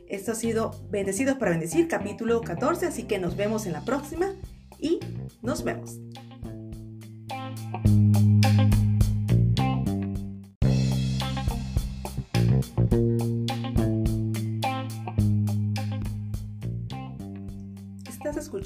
Esto 0.10 0.34
ha 0.34 0.36
sido 0.36 0.72
Bendecidos 0.90 1.38
para 1.38 1.52
Bendecir, 1.52 1.88
capítulo 1.88 2.42
14, 2.42 2.88
así 2.88 3.04
que 3.04 3.20
nos 3.20 3.38
vemos 3.38 3.66
en 3.66 3.72
la 3.72 3.86
próxima 3.86 4.34
y 4.82 5.00
nos 5.42 5.64
vemos. 5.64 5.98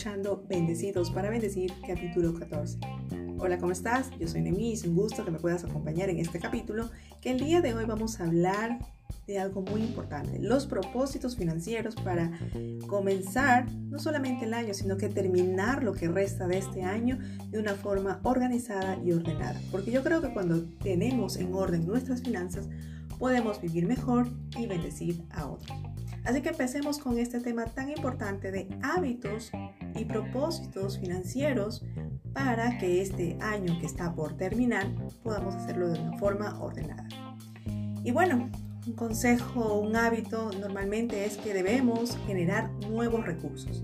Escuchando 0.04 0.44
Bendecidos 0.50 1.12
para 1.12 1.30
Bendecir, 1.30 1.72
capítulo 1.88 2.34
14. 2.34 2.78
Hola, 3.40 3.58
¿cómo 3.58 3.72
estás? 3.72 4.10
Yo 4.20 4.28
soy 4.28 4.42
Nemi 4.42 4.74
es 4.74 4.84
un 4.84 4.96
gusto 4.96 5.24
que 5.24 5.32
me 5.32 5.40
puedas 5.40 5.64
acompañar 5.64 6.10
en 6.10 6.20
este 6.20 6.42
capítulo, 6.42 6.90
que 7.22 7.32
el 7.32 7.40
día 7.40 7.62
de 7.62 7.74
hoy 7.74 7.86
vamos 7.86 8.20
a 8.20 8.26
hablar 8.26 8.80
de 9.28 9.40
algo 9.40 9.62
muy 9.62 9.80
importante, 9.80 10.40
los 10.40 10.66
propósitos 10.66 11.38
financieros 11.38 11.96
para 11.96 12.38
comenzar 12.88 13.72
no 13.72 13.98
solamente 13.98 14.44
el 14.44 14.54
año, 14.54 14.74
sino 14.74 14.98
que 14.98 15.08
terminar 15.08 15.86
lo 15.86 15.94
que 15.94 16.10
resta 16.10 16.48
de 16.48 16.58
este 16.58 16.84
año 16.84 17.18
de 17.50 17.60
una 17.60 17.76
forma 17.76 18.20
organizada 18.24 19.00
y 19.06 19.14
ordenada. 19.14 19.62
Porque 19.72 19.92
yo 19.92 20.04
creo 20.04 20.22
que 20.22 20.34
cuando 20.34 20.66
tenemos 20.80 21.38
en 21.38 21.54
orden 21.54 21.88
nuestras 21.88 22.22
finanzas, 22.22 22.68
podemos 23.20 23.62
vivir 23.62 23.88
mejor 23.88 24.28
y 24.58 24.68
bendecir 24.68 25.24
a 25.30 25.46
otros. 25.46 25.93
Así 26.26 26.42
que 26.42 26.50
empecemos 26.50 27.00
con 27.00 27.18
este 27.18 27.40
tema 27.42 27.66
tan 27.66 27.90
importante 27.90 28.52
de 28.52 28.68
hábitos 28.82 29.52
y 29.96 30.06
propósitos 30.06 31.00
financieros 31.00 31.84
para 32.34 32.78
que 32.78 33.02
este 33.02 33.38
año 33.42 33.78
que 33.80 33.86
está 33.86 34.14
por 34.14 34.38
terminar 34.38 34.88
podamos 35.22 35.56
hacerlo 35.56 35.90
de 35.90 36.00
una 36.00 36.18
forma 36.18 36.60
ordenada. 36.62 37.08
Y 38.04 38.12
bueno, 38.12 38.50
un 38.86 38.94
consejo, 38.94 39.80
un 39.80 39.96
hábito 39.96 40.52
normalmente 40.60 41.26
es 41.26 41.38
que 41.38 41.54
debemos 41.54 42.18
generar 42.26 42.70
nuevos 42.90 43.26
recursos. 43.26 43.84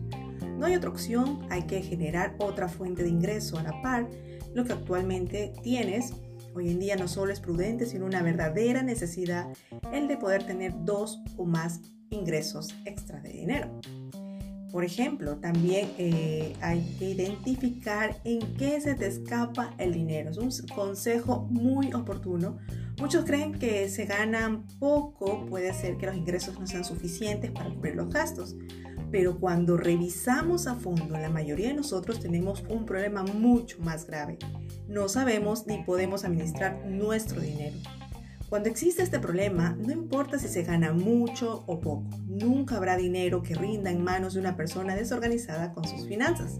No 0.57 0.65
hay 0.65 0.75
otra 0.75 0.89
opción, 0.89 1.39
hay 1.49 1.63
que 1.63 1.81
generar 1.81 2.35
otra 2.37 2.67
fuente 2.67 3.03
de 3.03 3.09
ingreso 3.09 3.57
a 3.57 3.63
la 3.63 3.81
par, 3.81 4.09
lo 4.53 4.65
que 4.65 4.73
actualmente 4.73 5.53
tienes. 5.63 6.13
Hoy 6.59 6.71
en 6.71 6.79
día 6.81 6.97
no 6.97 7.07
solo 7.07 7.31
es 7.31 7.39
prudente, 7.39 7.85
sino 7.85 8.05
una 8.05 8.21
verdadera 8.21 8.83
necesidad 8.83 9.47
el 9.93 10.09
de 10.09 10.17
poder 10.17 10.43
tener 10.43 10.73
dos 10.83 11.21
o 11.37 11.45
más 11.45 11.79
ingresos 12.09 12.75
extra 12.83 13.21
de 13.21 13.29
dinero. 13.29 13.79
Por 14.69 14.83
ejemplo, 14.83 15.37
también 15.37 15.89
eh, 15.97 16.51
hay 16.59 16.81
que 16.99 17.11
identificar 17.11 18.19
en 18.25 18.41
qué 18.57 18.81
se 18.81 18.93
te 18.95 19.07
escapa 19.07 19.73
el 19.77 19.93
dinero. 19.93 20.31
Es 20.31 20.37
un 20.37 20.51
consejo 20.75 21.47
muy 21.49 21.93
oportuno. 21.93 22.57
Muchos 22.99 23.23
creen 23.23 23.53
que 23.53 23.87
se 23.87 24.03
ganan 24.03 24.67
poco, 24.79 25.45
puede 25.45 25.73
ser 25.73 25.95
que 25.95 26.07
los 26.07 26.17
ingresos 26.17 26.59
no 26.59 26.67
sean 26.67 26.83
suficientes 26.83 27.51
para 27.51 27.73
cubrir 27.73 27.95
los 27.95 28.09
gastos. 28.09 28.57
Pero 29.11 29.39
cuando 29.39 29.77
revisamos 29.77 30.67
a 30.67 30.75
fondo, 30.75 31.17
la 31.17 31.29
mayoría 31.29 31.69
de 31.69 31.73
nosotros 31.73 32.19
tenemos 32.19 32.63
un 32.69 32.85
problema 32.85 33.23
mucho 33.23 33.77
más 33.79 34.05
grave. 34.05 34.37
No 34.87 35.09
sabemos 35.09 35.65
ni 35.67 35.83
podemos 35.83 36.25
administrar 36.25 36.85
nuestro 36.85 37.41
dinero. 37.41 37.77
Cuando 38.49 38.67
existe 38.67 39.03
este 39.03 39.19
problema, 39.19 39.77
no 39.79 39.91
importa 39.91 40.39
si 40.39 40.47
se 40.47 40.63
gana 40.63 40.91
mucho 40.91 41.63
o 41.67 41.79
poco, 41.79 42.09
nunca 42.27 42.77
habrá 42.77 42.97
dinero 42.97 43.43
que 43.43 43.53
rinda 43.53 43.91
en 43.91 44.03
manos 44.03 44.33
de 44.33 44.39
una 44.39 44.55
persona 44.55 44.95
desorganizada 44.95 45.71
con 45.71 45.87
sus 45.87 46.07
finanzas. 46.07 46.59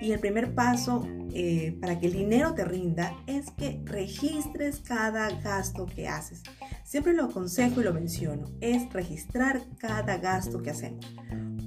Y 0.00 0.12
el 0.12 0.20
primer 0.20 0.54
paso 0.54 1.06
eh, 1.34 1.76
para 1.80 1.98
que 1.98 2.06
el 2.06 2.12
dinero 2.12 2.54
te 2.54 2.64
rinda 2.64 3.14
es 3.26 3.50
que 3.50 3.80
registres 3.84 4.80
cada 4.80 5.30
gasto 5.40 5.86
que 5.86 6.08
haces. 6.08 6.42
Siempre 6.84 7.12
lo 7.12 7.24
aconsejo 7.24 7.80
y 7.80 7.84
lo 7.84 7.92
menciono, 7.92 8.46
es 8.60 8.92
registrar 8.92 9.60
cada 9.78 10.16
gasto 10.18 10.62
que 10.62 10.70
hacemos, 10.70 11.06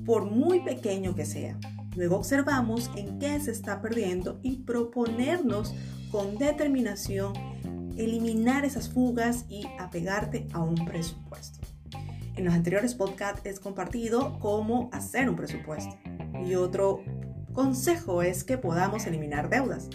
por 0.06 0.26
muy 0.26 0.62
pequeño 0.62 1.16
que 1.16 1.26
sea. 1.26 1.58
Luego 1.96 2.18
observamos 2.18 2.90
en 2.96 3.20
qué 3.20 3.40
se 3.40 3.52
está 3.52 3.82
perdiendo 3.82 4.40
y 4.42 4.58
proponernos 4.58 5.74
con 6.12 6.38
determinación 6.38 7.34
eliminar 7.98 8.66
esas 8.66 8.90
fugas 8.90 9.46
y 9.50 9.68
apegarte 9.80 10.48
a 10.54 10.62
un 10.62 10.76
presupuesto. 10.86 11.60
En 12.36 12.46
los 12.46 12.54
anteriores 12.54 12.96
podcasts 12.96 13.42
he 13.46 13.54
compartido 13.60 14.40
cómo 14.40 14.90
hacer 14.92 15.30
un 15.30 15.36
presupuesto. 15.36 15.96
Y 16.46 16.56
otro 16.56 17.04
consejo 17.54 18.24
es 18.24 18.44
que 18.44 18.58
podamos 18.58 19.06
eliminar 19.06 19.50
deudas. 19.50 19.90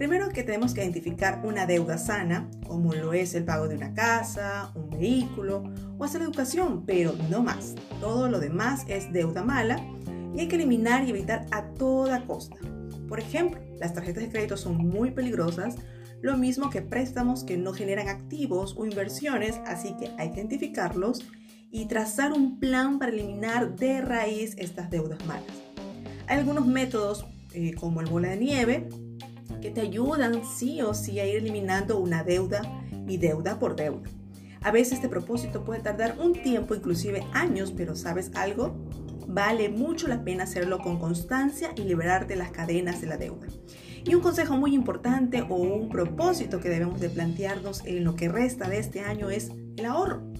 Primero 0.00 0.30
que 0.30 0.42
tenemos 0.42 0.72
que 0.72 0.80
identificar 0.80 1.42
una 1.44 1.66
deuda 1.66 1.98
sana, 1.98 2.48
como 2.66 2.94
lo 2.94 3.12
es 3.12 3.34
el 3.34 3.44
pago 3.44 3.68
de 3.68 3.76
una 3.76 3.92
casa, 3.92 4.72
un 4.74 4.88
vehículo 4.88 5.62
o 5.98 6.04
hacer 6.04 6.22
educación, 6.22 6.86
pero 6.86 7.12
no 7.28 7.42
más. 7.42 7.74
Todo 8.00 8.26
lo 8.30 8.40
demás 8.40 8.86
es 8.88 9.12
deuda 9.12 9.44
mala 9.44 9.76
y 10.34 10.40
hay 10.40 10.48
que 10.48 10.56
eliminar 10.56 11.04
y 11.04 11.10
evitar 11.10 11.44
a 11.50 11.66
toda 11.74 12.24
costa. 12.24 12.56
Por 13.10 13.20
ejemplo, 13.20 13.60
las 13.78 13.92
tarjetas 13.92 14.22
de 14.22 14.30
crédito 14.30 14.56
son 14.56 14.78
muy 14.78 15.10
peligrosas 15.10 15.76
lo 16.22 16.38
mismo 16.38 16.70
que 16.70 16.80
préstamos 16.80 17.44
que 17.44 17.58
no 17.58 17.74
generan 17.74 18.08
activos 18.08 18.76
o 18.78 18.86
inversiones, 18.86 19.60
así 19.66 19.94
que 19.98 20.12
hay 20.16 20.30
que 20.30 20.40
identificarlos 20.40 21.30
y 21.70 21.88
trazar 21.88 22.32
un 22.32 22.58
plan 22.58 22.98
para 22.98 23.12
eliminar 23.12 23.76
de 23.76 24.00
raíz 24.00 24.54
estas 24.56 24.88
deudas 24.88 25.22
malas. 25.26 25.44
Hay 26.26 26.38
algunos 26.38 26.66
métodos 26.66 27.26
eh, 27.52 27.74
como 27.74 28.00
el 28.00 28.06
bola 28.06 28.30
de 28.30 28.38
nieve 28.38 28.88
que 29.60 29.70
te 29.70 29.80
ayudan 29.80 30.42
sí 30.44 30.80
o 30.82 30.94
sí 30.94 31.20
a 31.20 31.26
ir 31.26 31.36
eliminando 31.36 31.98
una 31.98 32.24
deuda 32.24 32.62
y 33.06 33.16
deuda 33.16 33.58
por 33.58 33.76
deuda. 33.76 34.08
A 34.62 34.70
veces 34.70 34.94
este 34.94 35.08
propósito 35.08 35.64
puede 35.64 35.80
tardar 35.80 36.18
un 36.18 36.34
tiempo, 36.34 36.74
inclusive 36.74 37.24
años, 37.32 37.72
pero 37.74 37.96
¿sabes 37.96 38.30
algo? 38.34 38.76
Vale 39.26 39.68
mucho 39.68 40.06
la 40.08 40.22
pena 40.22 40.44
hacerlo 40.44 40.80
con 40.80 40.98
constancia 40.98 41.70
y 41.76 41.82
liberarte 41.82 42.36
las 42.36 42.50
cadenas 42.50 43.00
de 43.00 43.06
la 43.06 43.16
deuda. 43.16 43.46
Y 44.04 44.14
un 44.14 44.22
consejo 44.22 44.56
muy 44.56 44.74
importante 44.74 45.42
o 45.42 45.54
un 45.54 45.88
propósito 45.88 46.60
que 46.60 46.68
debemos 46.68 47.00
de 47.00 47.10
plantearnos 47.10 47.82
en 47.86 48.04
lo 48.04 48.16
que 48.16 48.28
resta 48.28 48.68
de 48.68 48.78
este 48.78 49.00
año 49.00 49.30
es 49.30 49.50
el 49.76 49.86
ahorro. 49.86 50.30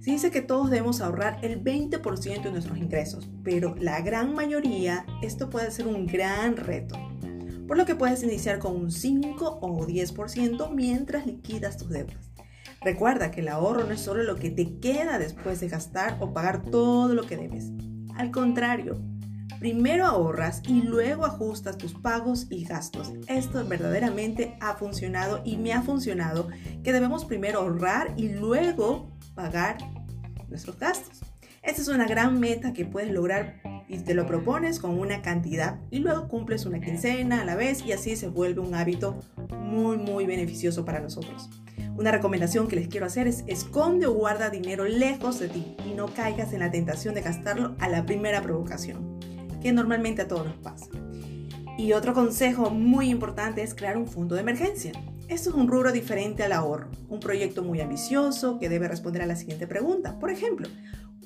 Se 0.00 0.12
dice 0.12 0.30
que 0.30 0.42
todos 0.42 0.70
debemos 0.70 1.00
ahorrar 1.00 1.38
el 1.42 1.62
20% 1.62 2.42
de 2.42 2.52
nuestros 2.52 2.78
ingresos, 2.78 3.28
pero 3.42 3.74
la 3.76 4.00
gran 4.00 4.34
mayoría 4.34 5.04
esto 5.22 5.50
puede 5.50 5.70
ser 5.70 5.88
un 5.88 6.06
gran 6.06 6.56
reto. 6.56 6.96
Por 7.66 7.76
lo 7.76 7.84
que 7.84 7.96
puedes 7.96 8.22
iniciar 8.22 8.58
con 8.58 8.76
un 8.76 8.90
5 8.90 9.58
o 9.60 9.86
10% 9.86 10.70
mientras 10.72 11.26
liquidas 11.26 11.76
tus 11.76 11.90
deudas. 11.90 12.30
Recuerda 12.80 13.30
que 13.30 13.40
el 13.40 13.48
ahorro 13.48 13.84
no 13.84 13.92
es 13.92 14.00
solo 14.00 14.22
lo 14.22 14.36
que 14.36 14.50
te 14.50 14.78
queda 14.78 15.18
después 15.18 15.60
de 15.60 15.68
gastar 15.68 16.18
o 16.20 16.32
pagar 16.32 16.62
todo 16.62 17.14
lo 17.14 17.26
que 17.26 17.36
debes. 17.36 17.72
Al 18.14 18.30
contrario, 18.30 19.00
primero 19.58 20.06
ahorras 20.06 20.62
y 20.68 20.82
luego 20.82 21.24
ajustas 21.26 21.78
tus 21.78 21.94
pagos 21.94 22.46
y 22.50 22.64
gastos. 22.64 23.12
Esto 23.26 23.66
verdaderamente 23.66 24.56
ha 24.60 24.74
funcionado 24.74 25.42
y 25.44 25.56
me 25.56 25.72
ha 25.72 25.82
funcionado 25.82 26.48
que 26.84 26.92
debemos 26.92 27.24
primero 27.24 27.60
ahorrar 27.60 28.14
y 28.16 28.28
luego 28.28 29.10
pagar 29.34 29.78
nuestros 30.48 30.78
gastos. 30.78 31.20
Esta 31.62 31.82
es 31.82 31.88
una 31.88 32.06
gran 32.06 32.38
meta 32.38 32.72
que 32.72 32.84
puedes 32.84 33.10
lograr 33.10 33.60
y 33.88 33.98
te 33.98 34.14
lo 34.14 34.26
propones 34.26 34.78
con 34.80 34.98
una 34.98 35.22
cantidad 35.22 35.78
y 35.90 35.98
luego 35.98 36.28
cumples 36.28 36.66
una 36.66 36.80
quincena 36.80 37.42
a 37.42 37.44
la 37.44 37.54
vez 37.54 37.84
y 37.84 37.92
así 37.92 38.16
se 38.16 38.28
vuelve 38.28 38.60
un 38.60 38.74
hábito 38.74 39.20
muy 39.60 39.96
muy 39.96 40.26
beneficioso 40.26 40.84
para 40.84 41.00
nosotros. 41.00 41.48
Una 41.96 42.12
recomendación 42.12 42.68
que 42.68 42.76
les 42.76 42.88
quiero 42.88 43.06
hacer 43.06 43.26
es 43.26 43.44
esconde 43.46 44.06
o 44.06 44.12
guarda 44.12 44.50
dinero 44.50 44.84
lejos 44.84 45.38
de 45.38 45.48
ti 45.48 45.76
y 45.86 45.94
no 45.94 46.06
caigas 46.08 46.52
en 46.52 46.60
la 46.60 46.70
tentación 46.70 47.14
de 47.14 47.22
gastarlo 47.22 47.74
a 47.78 47.88
la 47.88 48.04
primera 48.04 48.42
provocación, 48.42 49.18
que 49.62 49.72
normalmente 49.72 50.22
a 50.22 50.28
todos 50.28 50.46
nos 50.46 50.56
pasa. 50.56 50.86
Y 51.78 51.92
otro 51.92 52.12
consejo 52.12 52.70
muy 52.70 53.08
importante 53.08 53.62
es 53.62 53.74
crear 53.74 53.96
un 53.96 54.06
fondo 54.06 54.34
de 54.34 54.42
emergencia. 54.42 54.92
Esto 55.28 55.50
es 55.50 55.56
un 55.56 55.68
rubro 55.68 55.90
diferente 55.90 56.42
al 56.42 56.52
ahorro, 56.52 56.88
un 57.08 57.18
proyecto 57.18 57.62
muy 57.62 57.80
ambicioso 57.80 58.58
que 58.58 58.68
debe 58.68 58.88
responder 58.88 59.22
a 59.22 59.26
la 59.26 59.36
siguiente 59.36 59.66
pregunta. 59.66 60.18
Por 60.18 60.30
ejemplo, 60.30 60.68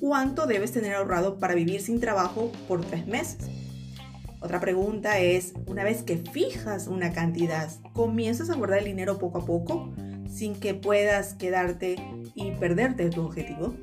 ¿cuánto 0.01 0.47
debes 0.47 0.73
tener 0.73 0.95
ahorrado 0.95 1.37
para 1.37 1.55
vivir 1.55 1.81
sin 1.81 2.01
trabajo 2.01 2.51
por 2.67 2.83
tres 2.83 3.07
meses? 3.07 3.49
Otra 4.41 4.59
pregunta 4.59 5.19
es, 5.19 5.53
una 5.67 5.85
vez 5.85 6.03
que 6.03 6.17
fijas 6.17 6.87
una 6.87 7.13
cantidad, 7.13 7.69
¿comienzas 7.93 8.49
a 8.49 8.55
guardar 8.55 8.79
el 8.79 8.85
dinero 8.85 9.17
poco 9.17 9.37
a 9.37 9.45
poco? 9.45 9.93
sin 10.31 10.55
que 10.55 10.73
puedas 10.73 11.33
quedarte 11.33 11.95
y 12.35 12.51
perderte 12.51 13.09
tu 13.09 13.21
objetivo. 13.21 13.75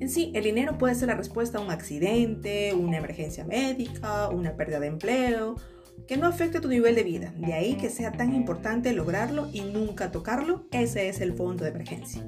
En 0.00 0.08
sí, 0.08 0.32
el 0.34 0.44
dinero 0.44 0.78
puede 0.78 0.94
ser 0.94 1.08
la 1.08 1.14
respuesta 1.14 1.58
a 1.58 1.60
un 1.60 1.70
accidente, 1.70 2.74
una 2.74 2.98
emergencia 2.98 3.44
médica, 3.44 4.28
una 4.28 4.54
pérdida 4.56 4.80
de 4.80 4.88
empleo, 4.88 5.56
que 6.06 6.16
no 6.16 6.26
afecte 6.26 6.60
tu 6.60 6.68
nivel 6.68 6.94
de 6.94 7.02
vida. 7.02 7.32
De 7.38 7.54
ahí 7.54 7.76
que 7.76 7.90
sea 7.90 8.12
tan 8.12 8.34
importante 8.34 8.92
lograrlo 8.92 9.48
y 9.52 9.62
nunca 9.62 10.12
tocarlo. 10.12 10.66
Ese 10.72 11.08
es 11.08 11.20
el 11.20 11.32
fondo 11.32 11.64
de 11.64 11.70
emergencia. 11.70 12.22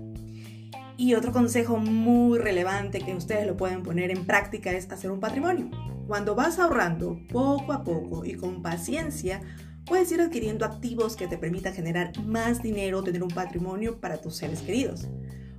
Y 0.96 1.14
otro 1.14 1.32
consejo 1.32 1.76
muy 1.76 2.38
relevante 2.38 3.00
que 3.00 3.14
ustedes 3.14 3.46
lo 3.46 3.56
pueden 3.56 3.82
poner 3.82 4.10
en 4.10 4.24
práctica 4.24 4.72
es 4.72 4.90
hacer 4.90 5.10
un 5.10 5.20
patrimonio. 5.20 5.70
Cuando 6.06 6.34
vas 6.34 6.58
ahorrando 6.58 7.18
poco 7.28 7.72
a 7.72 7.84
poco 7.84 8.24
y 8.24 8.34
con 8.34 8.62
paciencia, 8.62 9.40
Puedes 9.86 10.10
ir 10.10 10.20
adquiriendo 10.20 10.66
activos 10.66 11.14
que 11.14 11.28
te 11.28 11.38
permitan 11.38 11.72
generar 11.72 12.12
más 12.24 12.60
dinero, 12.60 13.04
tener 13.04 13.22
un 13.22 13.30
patrimonio 13.30 14.00
para 14.00 14.20
tus 14.20 14.34
seres 14.34 14.60
queridos. 14.60 15.06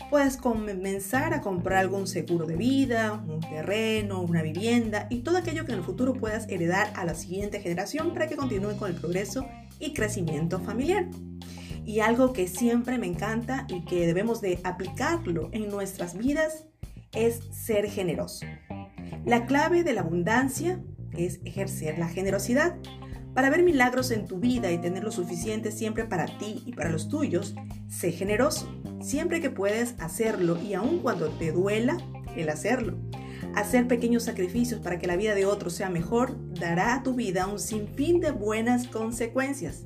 Puedes 0.10 0.36
comenzar 0.36 1.34
a 1.34 1.40
comprar 1.40 1.80
algún 1.80 2.08
seguro 2.08 2.46
de 2.46 2.58
vida, 2.58 3.24
un 3.26 3.40
terreno, 3.40 4.22
una 4.22 4.42
vivienda 4.42 5.08
y 5.10 5.20
todo 5.20 5.38
aquello 5.38 5.66
que 5.66 5.72
en 5.72 5.78
el 5.78 5.84
futuro 5.86 6.14
puedas 6.14 6.48
heredar 6.50 6.92
a 6.96 7.06
la 7.06 7.16
siguiente 7.16 7.62
generación 7.62 8.14
para 8.14 8.28
que 8.28 8.36
continúe 8.36 8.76
con 8.78 8.92
el 8.92 8.98
progreso 8.98 9.48
y 9.80 9.94
crecimiento 9.94 10.60
familiar. 10.60 11.08
Y 11.88 12.02
algo 12.02 12.34
que 12.34 12.50
siempre 12.50 12.98
me 12.98 13.08
encanta 13.08 13.66
y 13.70 13.86
que 13.86 14.06
debemos 14.06 14.42
de 14.42 14.60
aplicarlo 14.66 15.48
en 15.54 15.70
nuestras 15.70 16.18
vidas 16.18 16.66
es 17.14 17.40
ser 17.52 17.90
generoso. 17.90 18.46
La 19.26 19.46
clave 19.46 19.86
de 19.86 19.94
la 19.94 20.02
abundancia 20.02 20.84
es 21.14 21.40
ejercer 21.46 21.98
la 21.98 22.10
generosidad. 22.10 22.76
Para 23.34 23.50
ver 23.50 23.64
milagros 23.64 24.12
en 24.12 24.26
tu 24.26 24.38
vida 24.38 24.70
y 24.70 24.80
tener 24.80 25.02
lo 25.02 25.12
suficiente 25.12 25.72
siempre 25.72 26.04
para 26.04 26.26
ti 26.26 26.62
y 26.66 26.74
para 26.74 26.90
los 26.90 27.08
tuyos, 27.08 27.56
sé 27.88 28.12
generoso, 28.12 28.70
siempre 29.00 29.40
que 29.40 29.50
puedes 29.50 29.96
hacerlo 30.00 30.62
y 30.62 30.74
aun 30.74 31.00
cuando 31.00 31.30
te 31.30 31.54
duela 31.54 31.96
el 32.36 32.50
hacerlo. 32.50 32.98
Hacer 33.56 33.88
pequeños 33.88 34.24
sacrificios 34.24 34.82
para 34.82 35.00
que 35.00 35.08
la 35.08 35.16
vida 35.16 35.36
de 35.36 35.46
otros 35.46 35.72
sea 35.72 35.90
mejor 35.90 36.36
dará 36.54 36.96
a 36.96 37.04
tu 37.04 37.14
vida 37.14 37.48
un 37.48 37.60
sinfín 37.60 38.20
de 38.20 38.32
buenas 38.32 38.90
consecuencias. 38.90 39.86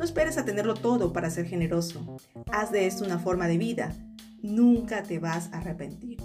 No 0.00 0.06
esperes 0.06 0.38
a 0.38 0.46
tenerlo 0.46 0.72
todo 0.72 1.12
para 1.12 1.28
ser 1.28 1.44
generoso. 1.44 2.16
Haz 2.50 2.72
de 2.72 2.86
esto 2.86 3.04
una 3.04 3.18
forma 3.18 3.46
de 3.48 3.58
vida. 3.58 3.92
Nunca 4.40 5.02
te 5.02 5.18
vas 5.18 5.50
a 5.52 5.58
arrepentir. 5.58 6.16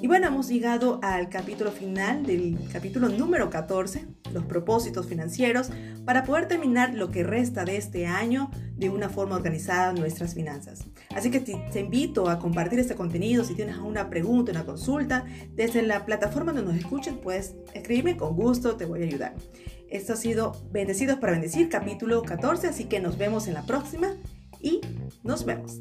Y 0.00 0.06
bueno, 0.06 0.28
hemos 0.28 0.48
llegado 0.48 0.98
al 1.02 1.28
capítulo 1.28 1.70
final 1.70 2.24
del 2.24 2.56
capítulo 2.72 3.10
número 3.10 3.50
14, 3.50 4.06
los 4.32 4.46
propósitos 4.46 5.04
financieros, 5.04 5.68
para 6.06 6.24
poder 6.24 6.48
terminar 6.48 6.94
lo 6.94 7.10
que 7.10 7.22
resta 7.22 7.66
de 7.66 7.76
este 7.76 8.06
año 8.06 8.50
de 8.78 8.88
una 8.88 9.10
forma 9.10 9.36
organizada 9.36 9.92
nuestras 9.92 10.32
finanzas. 10.32 10.86
Así 11.14 11.30
que 11.30 11.40
te, 11.40 11.78
invito 11.78 12.30
a 12.30 12.38
compartir 12.38 12.78
este 12.78 12.94
contenido. 12.94 13.44
Si 13.44 13.54
tienes 13.54 13.74
alguna 13.74 14.08
pregunta, 14.08 14.50
una 14.50 14.64
consulta, 14.64 15.26
desde 15.54 15.82
la 15.82 16.06
plataforma 16.06 16.54
donde 16.54 16.72
nos 16.72 16.80
escuchen, 16.80 17.18
puedes 17.18 17.54
escribirme 17.74 18.16
con 18.16 18.34
gusto, 18.34 18.76
te 18.76 18.86
voy 18.86 19.02
a 19.02 19.04
ayudar. 19.04 19.34
Esto 19.90 20.12
ha 20.12 20.16
sido 20.16 20.52
Bendecidos 20.70 21.18
para 21.18 21.32
Bendecir, 21.32 21.68
capítulo 21.68 22.22
14, 22.22 22.68
así 22.68 22.84
que 22.84 23.00
nos 23.00 23.18
vemos 23.18 23.48
en 23.48 23.54
la 23.54 23.66
próxima 23.66 24.14
y 24.60 24.80
nos 25.24 25.44
vemos. 25.44 25.80